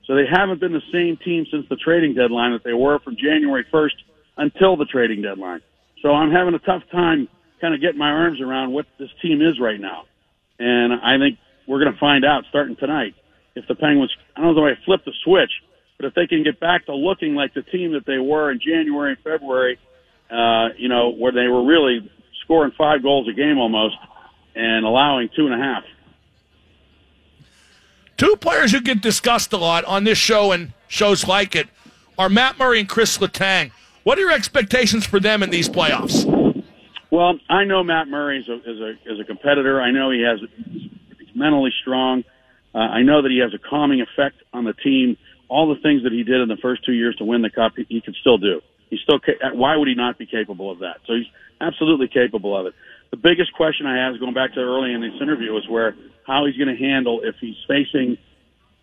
[0.05, 3.15] So they haven't been the same team since the trading deadline that they were from
[3.15, 3.95] January 1st
[4.37, 5.61] until the trading deadline.
[6.01, 7.27] So I'm having a tough time
[7.59, 10.05] kind of getting my arms around what this team is right now.
[10.59, 11.37] And I think
[11.67, 13.13] we're going to find out starting tonight
[13.55, 15.51] if the Penguins, I don't know if they flip the switch,
[15.97, 18.59] but if they can get back to looking like the team that they were in
[18.59, 19.77] January and February,
[20.31, 22.09] uh, you know, where they were really
[22.43, 23.95] scoring five goals a game almost
[24.55, 25.83] and allowing two and a half.
[28.17, 31.67] Two players who get discussed a lot on this show and shows like it
[32.17, 33.71] are Matt Murray and Chris Letang.
[34.03, 36.25] What are your expectations for them in these playoffs?
[37.11, 39.81] Well, I know Matt Murray is a, is a, is a competitor.
[39.81, 40.39] I know he has
[41.19, 42.23] he's mentally strong.
[42.73, 45.17] Uh, I know that he has a calming effect on the team.
[45.49, 47.73] All the things that he did in the first two years to win the cup,
[47.75, 48.61] he, he can still do.
[48.89, 49.19] He's still.
[49.53, 51.01] Why would he not be capable of that?
[51.05, 51.27] So he's
[51.59, 52.73] absolutely capable of it.
[53.11, 56.45] The biggest question I have, going back to early in this interview, is where how
[56.45, 58.17] he's going to handle if he's facing,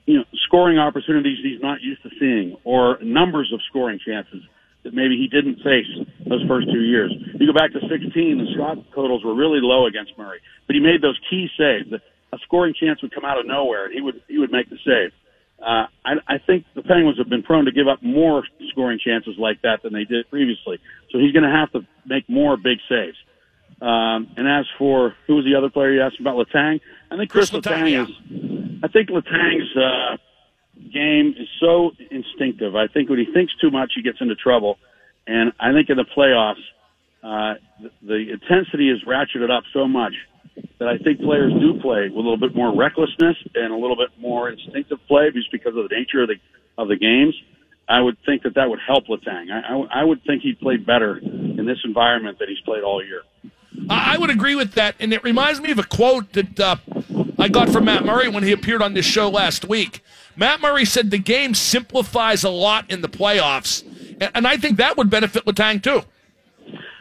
[0.05, 4.43] you know, scoring opportunities he's not used to seeing or numbers of scoring chances
[4.85, 5.91] that maybe he didn't face
[6.27, 7.13] those first two years.
[7.35, 10.81] You go back to 16, the shot totals were really low against Murray, but he
[10.81, 11.93] made those key saves.
[12.33, 14.77] A scoring chance would come out of nowhere, and he would he would make the
[14.85, 15.13] save.
[15.61, 19.35] Uh, I, I think the Penguins have been prone to give up more scoring chances
[19.39, 20.79] like that than they did previously.
[21.11, 23.17] So he's going to have to make more big saves.
[23.81, 26.81] Um, and as for who was the other player you asked about, Letang?
[27.11, 28.03] I think Chris, Chris Letang, Letang yeah.
[28.05, 28.81] is.
[28.83, 30.17] I think Letang's uh,
[30.93, 32.77] game is so instinctive.
[32.77, 34.79] I think when he thinks too much, he gets into trouble.
[35.27, 36.63] And I think in the playoffs,
[37.23, 37.59] uh,
[38.03, 40.15] the, intensity is ratcheted up so much
[40.79, 43.97] that I think players do play with a little bit more recklessness and a little
[43.97, 46.37] bit more instinctive play just because of the nature of the
[46.77, 47.35] of the games.
[47.89, 49.51] I would think that that would help Letang.
[49.51, 53.23] I, I, would think he played better in this environment that he's played all year.
[53.89, 56.77] I would agree with that, and it reminds me of a quote that uh,
[57.39, 60.03] I got from Matt Murray when he appeared on this show last week.
[60.39, 63.83] Matt Murray said the game simplifies a lot in the playoffs,
[64.35, 66.03] and I think that would benefit Letang too.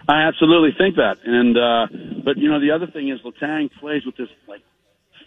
[0.10, 1.88] I absolutely think that, and uh,
[2.24, 4.62] but you know the other thing is Letang plays with this like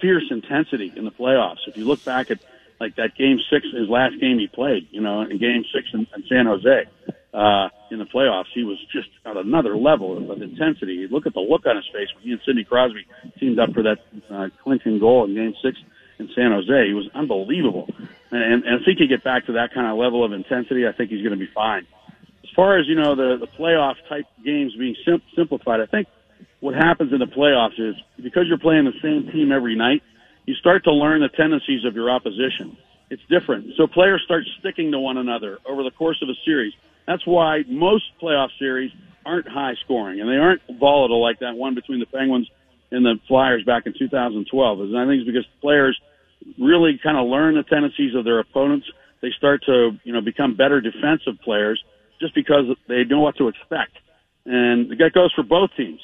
[0.01, 1.69] fierce intensity in the playoffs.
[1.69, 2.41] If you look back at
[2.81, 6.07] like that game six, his last game he played, you know, in game six in,
[6.17, 6.87] in San Jose,
[7.33, 10.95] uh, in the playoffs, he was just at another level of, intensity.
[10.95, 13.07] You look at the look on his face when he and Sidney Crosby
[13.39, 14.49] teamed up for that uh,
[14.99, 15.79] goal in game six
[16.21, 16.87] in San Jose.
[16.87, 17.89] He was unbelievable.
[18.31, 20.93] And, and if he could get back to that kind of level of intensity, I
[20.93, 21.87] think he's going to be fine.
[22.45, 26.09] As far as, you know, the, the playoff type games being sim- simplified, I think
[26.61, 30.03] what happens in the playoffs is because you're playing the same team every night,
[30.47, 32.77] you start to learn the tendencies of your opposition.
[33.09, 33.75] It's different.
[33.77, 36.73] So players start sticking to one another over the course of a series.
[37.07, 38.93] That's why most playoff series
[39.27, 42.49] aren't high scoring and they aren't volatile like that one between the Penguins
[42.91, 44.81] and the Flyers back in 2012.
[44.81, 46.01] And I think it's because players
[46.59, 48.87] really kind of learn the tendencies of their opponents.
[49.23, 51.83] They start to, you know, become better defensive players
[52.21, 53.93] just because they know what to expect.
[54.47, 56.01] And that goes for both teams.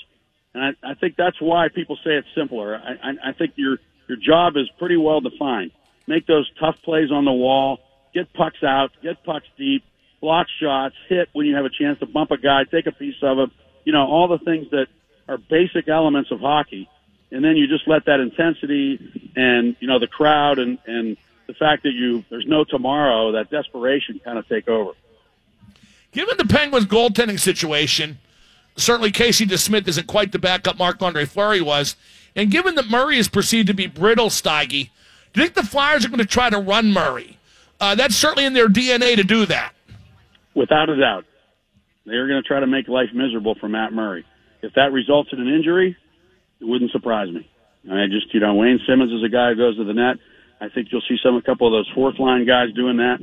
[0.55, 2.77] And I, I think that's why people say it's simpler.
[2.77, 5.72] I, I, I think your your job is pretty well defined.
[6.07, 7.79] Make those tough plays on the wall,
[8.14, 9.83] get pucks out, get pucks deep,
[10.20, 13.16] block shots, hit when you have a chance to bump a guy, take a piece
[13.22, 13.51] of him.
[13.85, 14.87] You know, all the things that
[15.29, 16.88] are basic elements of hockey.
[17.31, 21.55] And then you just let that intensity and, you know, the crowd and, and the
[21.55, 24.93] fact that you, there's no tomorrow, that desperation kind of take over.
[26.12, 28.19] Given the Penguins goaltending situation,
[28.77, 31.97] certainly Casey DeSmith isn't quite the backup Marc-Andre Fleury was.
[32.35, 34.91] And given that Murray is perceived to be brittle, Steige,
[35.33, 37.39] do you think the Flyers are going to try to run Murray?
[37.81, 39.73] Uh, that's certainly in their DNA to do that.
[40.55, 41.25] Without a doubt.
[42.07, 44.25] They're going to try to make life miserable for Matt Murray.
[44.62, 45.97] If that results in an injury,
[46.61, 47.49] it wouldn't surprise me.
[47.90, 50.16] I just, you know, Wayne Simmonds is a guy who goes to the net.
[50.61, 53.19] I think you'll see some, a couple of those fourth line guys doing that.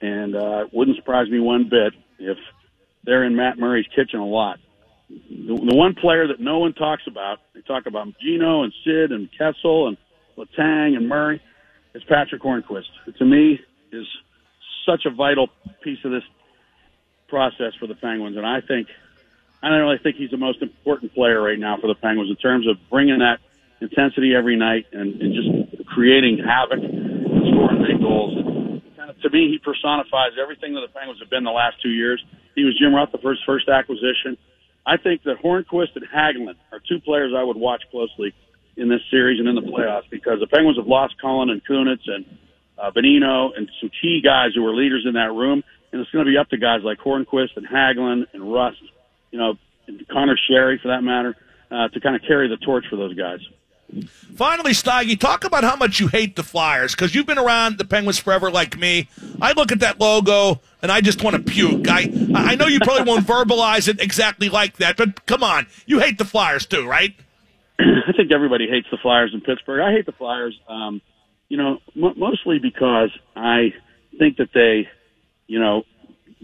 [0.00, 2.36] And, uh, it wouldn't surprise me one bit if
[3.04, 4.58] they're in Matt Murray's kitchen a lot
[5.08, 9.12] the, the one player that no one talks about, they talk about Gino and Sid
[9.12, 9.96] and Kessel and
[10.36, 11.40] Letang and Murray,
[11.94, 13.16] is Patric Hornqvist.
[13.18, 13.60] To me,
[13.92, 14.06] is
[14.88, 15.48] such a vital
[15.82, 16.22] piece of this
[17.28, 18.88] process for the Penguins, and I think
[19.64, 22.36] I don't really think he's the most important player right now for the Penguins in
[22.36, 23.40] terms of bringing that
[23.80, 28.36] intensity every night and, and just creating havoc and scoring big goals.
[28.36, 32.22] of, to me, he personifies everything that the Penguins have been the last two years.
[32.54, 34.36] He was Jim Rutherford's first acquisition.
[34.84, 38.34] I think that Hornqvist and Hagelin are two players I would watch closely
[38.76, 42.04] in this series and in the playoffs because the Penguins have lost Cullen and Kunitz
[42.06, 42.26] and
[42.76, 45.64] uh, Bonino and some key guys who were leaders in that room.
[45.90, 48.82] And it's going to be up to guys like Hornqvist and Hagelin and Rust,
[49.34, 51.34] you know, and Conor Sheary for that matter,
[51.68, 53.40] uh, to kind of carry the torch for those guys.
[54.36, 57.84] Finally, Steige, talk about how much you hate the Flyers because you've been around the
[57.84, 59.08] Penguins forever, like me.
[59.42, 61.88] I look at that logo and I just want to puke.
[61.88, 65.98] I I know you probably won't verbalize it exactly like that, but come on, you
[65.98, 67.12] hate the Flyers too, right?
[67.80, 69.80] I think everybody hates the Flyers in Pittsburgh.
[69.80, 71.02] I hate the Flyers, um,
[71.48, 73.74] you know, m- mostly because I
[74.16, 74.88] think that they,
[75.48, 75.82] you know,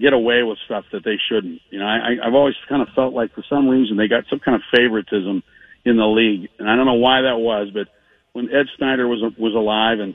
[0.01, 1.61] get away with stuff that they shouldn't.
[1.71, 4.41] You know, I, I've always kind of felt like for some reason they got some
[4.41, 5.43] kind of favoritism
[5.85, 7.89] in the league, and I don't know why that was, but
[8.33, 10.15] when Ed Snider was was alive and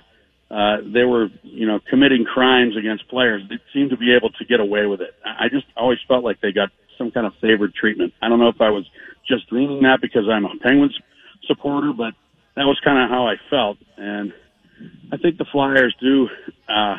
[0.49, 4.45] uh, they were, you know, committing crimes against players, they seemed to be able to
[4.45, 5.13] get away with it.
[5.25, 8.13] I just always felt like they got some kind of favored treatment.
[8.21, 8.85] I don't know if I was
[9.27, 10.97] just dreaming that because I'm a Penguins
[11.47, 12.13] supporter, but
[12.55, 13.77] that was kind of how I felt.
[13.97, 14.33] And
[15.11, 16.29] I think the Flyers do
[16.69, 16.97] uh,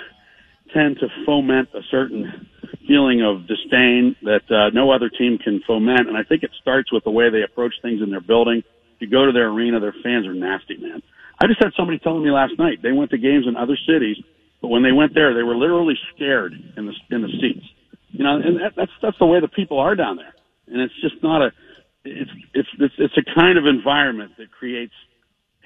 [0.72, 2.48] tend to foment a certain
[2.86, 6.08] feeling of disdain that uh, no other team can foment.
[6.08, 8.62] And I think it starts with the way they approach things in their building.
[8.96, 11.02] If you go to their arena, their fans are nasty, man.
[11.38, 14.16] I just had somebody telling me last night they went to games in other cities,
[14.62, 17.66] but when they went there, they were literally scared in the in the seats.
[18.08, 20.32] You know, and that, that's that's the way the people are down there,
[20.68, 21.52] and it's just not a.
[22.04, 24.94] It's it's it's, it's a kind of environment that creates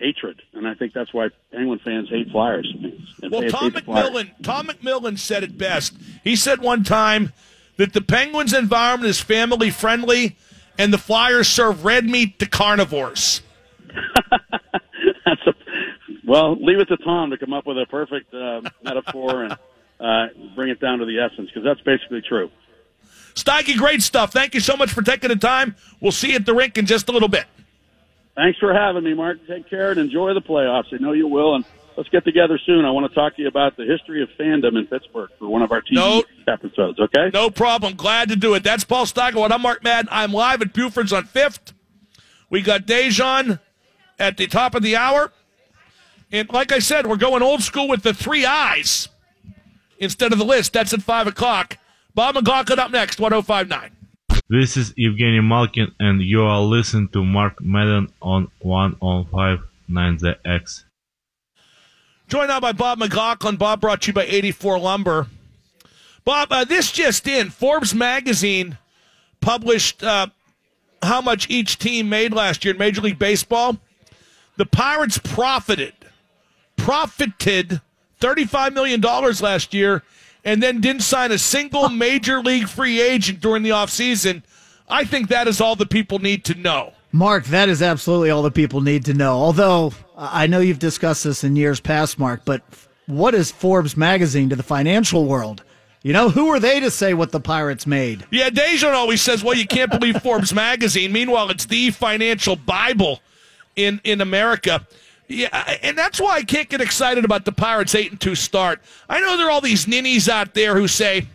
[0.00, 2.72] hatred, and I think that's why Penguin fans hate Flyers.
[3.22, 5.94] Well, Tom McMillan, Tom McMillan said it best.
[6.24, 7.32] He said one time
[7.76, 10.36] that the Penguins' environment is family friendly,
[10.78, 13.42] and the Flyers serve red meat to carnivores.
[15.24, 15.54] that's a
[16.26, 16.56] well.
[16.56, 19.52] Leave it to Tom to come up with a perfect uh, metaphor and
[20.00, 22.50] uh, bring it down to the essence because that's basically true.
[23.34, 24.32] Steige, great stuff.
[24.32, 25.76] Thank you so much for taking the time.
[26.00, 27.46] We'll see you at the rink in just a little bit.
[28.36, 29.38] Thanks for having me, Mark.
[29.46, 30.92] Take care and enjoy the playoffs.
[30.92, 31.56] I know you will.
[31.56, 31.64] And
[31.96, 32.84] let's get together soon.
[32.84, 35.62] I want to talk to you about the history of fandom in Pittsburgh for one
[35.62, 37.30] of our TV no, episodes, okay?
[37.34, 37.94] No problem.
[37.96, 38.62] Glad to do it.
[38.62, 39.52] That's Paul Steigerwald.
[39.52, 40.08] I'm Mark Madden.
[40.10, 41.72] I'm live at Buford's on 5th.
[42.48, 43.60] We got Dejan
[44.18, 45.32] at the top of the hour.
[46.32, 49.08] And like I said, we're going old school with the three eyes
[49.98, 50.72] instead of the list.
[50.72, 51.78] That's at 5 o'clock.
[52.14, 53.90] Bob McLaughlin up next, 1059.
[54.50, 60.86] This is Evgeny Malkin, and you are listening to Mark Madden on 1059 The X.
[62.26, 63.54] Joined now by Bob McLaughlin.
[63.54, 65.28] Bob brought to you by 84 Lumber.
[66.24, 68.76] Bob, uh, this just in Forbes magazine
[69.40, 70.26] published uh,
[71.00, 73.78] how much each team made last year in Major League Baseball.
[74.56, 75.94] The Pirates profited,
[76.76, 77.80] profited
[78.20, 80.02] $35 million last year
[80.44, 84.42] and then didn't sign a single major league free agent during the offseason.
[84.88, 86.92] I think that is all the people need to know.
[87.12, 89.32] Mark, that is absolutely all the people need to know.
[89.32, 92.62] Although I know you've discussed this in years past, Mark, but
[93.06, 95.64] what is Forbes magazine to the financial world?
[96.02, 98.24] You know, who are they to say what the Pirates made?
[98.30, 101.12] Yeah, Dejan always says, well, you can't believe Forbes magazine.
[101.12, 103.20] Meanwhile, it's the financial Bible
[103.76, 104.86] in, in America.
[105.30, 108.80] Yeah, and that's why I can't get excited about the Pirates' eight and two start.
[109.08, 111.28] I know there are all these ninnies out there who say,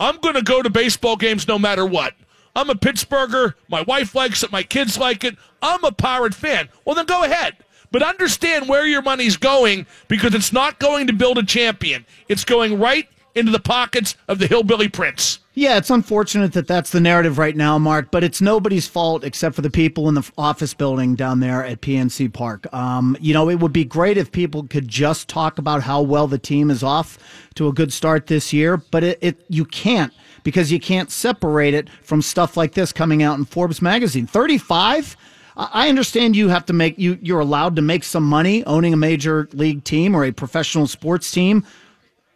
[0.00, 2.14] "I'm going to go to baseball games no matter what."
[2.56, 3.52] I'm a Pittsburgher.
[3.68, 4.50] My wife likes it.
[4.50, 5.36] My kids like it.
[5.60, 6.70] I'm a Pirate fan.
[6.86, 7.58] Well, then go ahead.
[7.90, 12.06] But understand where your money's going because it's not going to build a champion.
[12.28, 15.38] It's going right into the pockets of the hillbilly prince.
[15.58, 19.56] Yeah, it's unfortunate that that's the narrative right now, Mark, but it's nobody's fault except
[19.56, 22.72] for the people in the office building down there at PNC Park.
[22.72, 26.28] Um, you know, it would be great if people could just talk about how well
[26.28, 27.18] the team is off
[27.56, 30.12] to a good start this year, but it, it you can't
[30.44, 34.28] because you can't separate it from stuff like this coming out in Forbes magazine.
[34.28, 35.16] 35?
[35.56, 38.96] I understand you have to make you you're allowed to make some money owning a
[38.96, 41.66] major league team or a professional sports team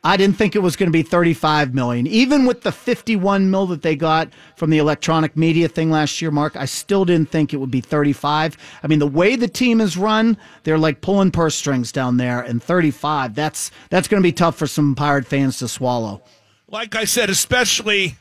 [0.05, 2.09] I didn't think it was going to be 35 million.
[2.09, 6.33] Even with the 51 mil that they got from the electronic media thing last year,
[6.33, 8.57] Mark, I still didn't think it would be 35.
[8.83, 12.41] I mean, the way the team is run, they're like pulling purse strings down there
[12.41, 13.37] and 35.
[13.37, 16.21] That's that's going to be tough for some Pirate fans to swallow.
[16.67, 18.17] Like I said, especially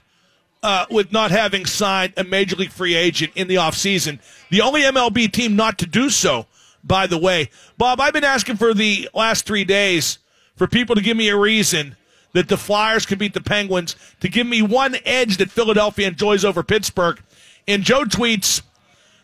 [0.61, 4.19] uh, with not having signed a major league free agent in the offseason.
[4.51, 6.45] The only MLB team not to do so,
[6.83, 7.49] by the way.
[7.77, 10.19] Bob, I've been asking for the last 3 days
[10.61, 11.95] for people to give me a reason
[12.33, 16.45] that the Flyers can beat the Penguins, to give me one edge that Philadelphia enjoys
[16.45, 17.19] over Pittsburgh.
[17.67, 18.61] And Joe tweets,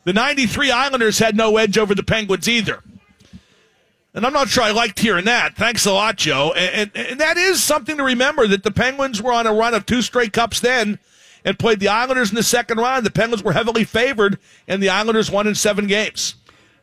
[0.04, 2.82] the 93 Islanders had no edge over the Penguins either.
[4.16, 5.56] And I'm not sure I liked hearing that.
[5.56, 6.54] Thanks a lot, Joe.
[6.58, 9.76] And, and, and, that is something to remember that the Penguins were on a run
[9.76, 10.98] of two straight cups then
[11.46, 13.06] and played the Islanders in the second round.
[13.06, 16.34] The Penguins were heavily favored, and the Islanders won in seven games.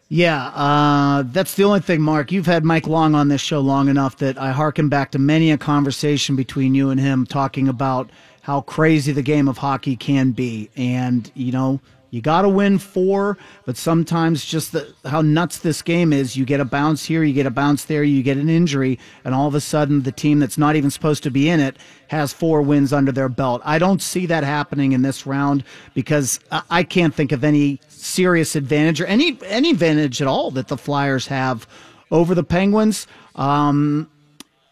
[0.08, 2.30] Yeah, uh, that's the only thing, Mark.
[2.30, 5.50] You've had Mike Lange on this show long enough that I harken back to many
[5.50, 8.10] a conversation between you and him talking about
[8.42, 10.68] how crazy the game of hockey can be.
[10.76, 11.80] And, you know,
[12.14, 13.36] You got to win four,
[13.66, 17.34] but sometimes just the, how nuts this game is, you get a bounce here, you
[17.34, 20.38] get a bounce there, you get an injury, and all of a sudden the team
[20.38, 23.62] that's not even supposed to be in it has four wins under their belt.
[23.64, 26.38] I don't see that happening in this round because
[26.70, 30.76] I can't think of any serious advantage or any any advantage at all that the
[30.76, 31.66] Flyers have
[32.12, 33.08] over the Penguins.
[33.34, 34.08] Um,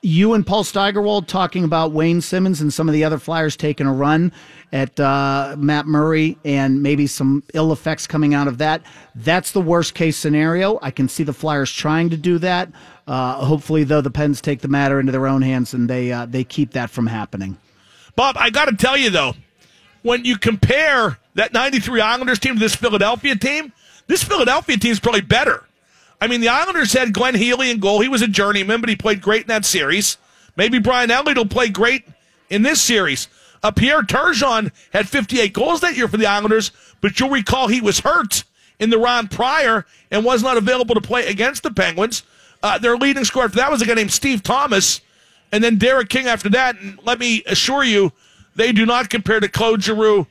[0.03, 3.86] you and Paul Steigerwald talking about Wayne Simmonds and some of the other Flyers taking
[3.86, 4.32] a run
[4.72, 8.82] at uh, Matt Murray and maybe some ill effects coming out of that.
[9.14, 10.80] That's the worst case scenario.
[10.82, 12.68] I can see the Flyers trying to do that.
[13.07, 16.26] Uh, hopefully, though, the Pens take the matter into their own hands and they uh,
[16.26, 17.57] they keep that from happening.
[18.16, 19.34] Bob, I got to tell you though,
[20.03, 23.72] when you compare that '93 Islanders team to this Philadelphia team,
[24.09, 25.64] this Philadelphia team is probably better.
[26.22, 28.00] I mean, the Islanders had Glenn Healy in goal.
[28.00, 30.18] He was a journeyman, but he played great in that series.
[30.54, 32.04] Maybe Brian Elliott will play great
[32.48, 33.26] in this series.
[33.60, 36.70] Uh, Pierre Turgeon had 58 goals that year for the Islanders,
[37.00, 38.44] but you'll recall he was hurt
[38.78, 42.22] in the round prior and was not available to play against the Penguins.
[42.62, 45.00] Uh, their leading scorer after that was a guy named Steve Thomas,
[45.50, 46.78] and then Derek King after that.
[46.78, 48.12] And let me assure you,
[48.54, 50.28] they do not compare to Claude Giroux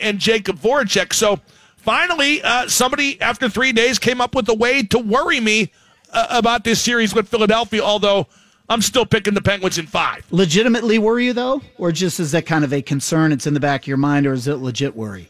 [0.00, 1.12] and Jakub Voracek.
[1.12, 1.40] So
[1.82, 5.70] finally, uh, somebody after three days came up with a way to worry me
[6.12, 8.26] uh, about this series with Philadelphia, although
[8.68, 10.24] I'm still picking the Penguins in five.
[10.30, 11.60] Legitimately worry you, though?
[11.78, 13.32] Or just is that kind of a concern?
[13.32, 15.28] It's in the back of your mind, or is it legit worry?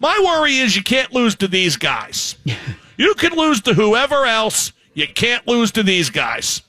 [0.00, 2.36] My worry is you can't lose to these guys.
[2.96, 4.72] you can lose to whoever else.
[4.94, 6.62] You can't lose to these guys.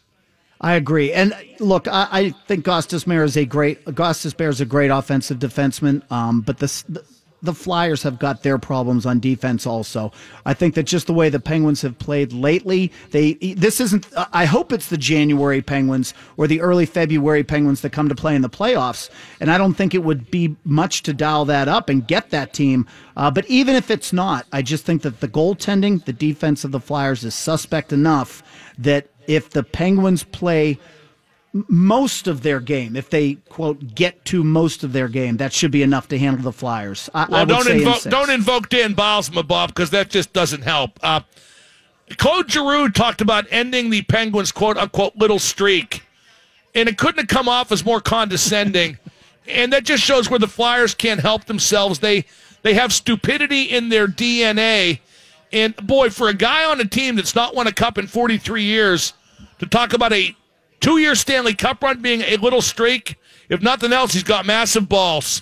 [0.61, 1.11] I agree.
[1.11, 6.09] And look, I, I think Gostisbehere is a great Gostisbehere is a great offensive defenseman.
[6.09, 7.03] Um, but the, the
[7.43, 10.11] the Flyers have got their problems on defense also.
[10.45, 14.45] I think that just the way the Penguins have played lately, they this isn't I
[14.45, 18.41] hope it's the January Penguins or the early February Penguins that come to play in
[18.41, 19.09] the playoffs,
[19.41, 22.53] and I don't think it would be much to dial that up and get that
[22.53, 22.87] team.
[23.17, 26.71] Uh, but even if it's not, I just think that the goaltending, the defense of
[26.71, 28.41] the Flyers is suspect enough
[28.77, 30.79] that if the Penguins play
[31.53, 35.71] most of their game, if they quote get to most of their game, that should
[35.71, 37.09] be enough to handle the Flyers.
[37.13, 40.63] I, well, I don't invoke in don't invoke Dan Bylsma, Bob, because that just doesn't
[40.63, 40.99] help.
[41.03, 41.21] Uh,
[42.17, 46.03] Claude Giroux talked about ending the Penguins' quote unquote little streak,
[46.73, 48.97] and it couldn't have come off as more condescending.
[49.47, 51.99] and that just shows where the Flyers can't help themselves.
[51.99, 52.25] They
[52.63, 54.99] they have stupidity in their DNA.
[55.51, 58.63] And boy, for a guy on a team that's not won a cup in 43
[58.63, 59.13] years
[59.59, 60.35] to talk about a
[60.83, 63.17] Two year Stanley Cup run being a little streak.
[63.47, 65.41] If nothing else, he's got massive balls.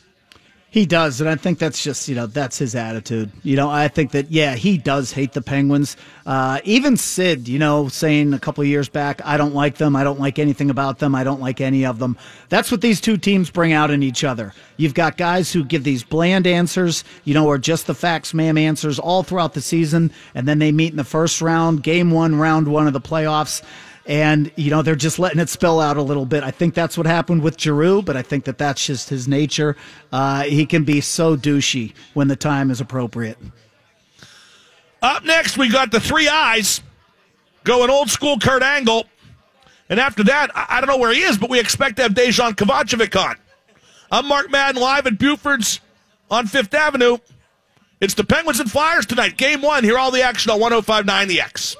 [0.69, 3.31] He does, and I think that's just you know that's his attitude.
[3.41, 5.97] You know, I think that yeah, he does hate the Penguins.
[6.27, 9.95] Uh, even Sid, you know, saying a couple years back, I don't like them.
[9.95, 11.15] I don't like anything about them.
[11.15, 12.19] I don't like any of them.
[12.49, 14.53] That's what these two teams bring out in each other.
[14.77, 18.59] You've got guys who give these bland answers, you know, or just the facts, ma'am
[18.59, 22.35] answers all throughout the season, and then they meet in the first round, game one,
[22.35, 23.63] round one of the playoffs
[24.05, 26.43] and you know they're just letting it spill out a little bit.
[26.43, 29.75] I think that's what happened with Giroux, but I think that that's just his nature.
[30.11, 33.37] Uh, he can be so douchey when the time is appropriate.
[35.01, 36.81] Up next, we got the three eyes
[37.63, 39.05] going old school Kurt Angle,
[39.89, 42.13] and after that, I, I don't know where he is, but we expect to have
[42.13, 43.35] Dejan Kovacevic on.
[44.11, 45.79] I'm Mark Madden live at Buford's
[46.29, 47.17] on Fifth Avenue.
[48.01, 49.83] It's the Penguins and Flyers tonight, Game One.
[49.83, 51.75] Hear all the action on 105.9 The X.